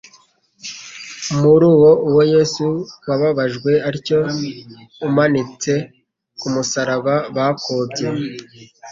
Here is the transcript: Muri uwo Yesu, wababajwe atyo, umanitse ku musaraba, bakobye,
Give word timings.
Muri 1.41 1.65
uwo 2.09 2.21
Yesu, 2.33 2.65
wababajwe 3.07 3.71
atyo, 3.89 4.19
umanitse 5.07 5.73
ku 6.39 6.47
musaraba, 6.53 7.15
bakobye, 7.35 8.07